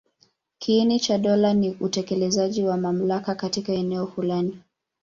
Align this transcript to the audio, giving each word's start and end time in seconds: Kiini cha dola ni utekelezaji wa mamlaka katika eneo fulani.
Kiini 0.59 0.99
cha 0.99 1.17
dola 1.17 1.53
ni 1.53 1.77
utekelezaji 1.79 2.63
wa 2.63 2.77
mamlaka 2.77 3.35
katika 3.35 3.73
eneo 3.73 4.07
fulani. 4.07 4.57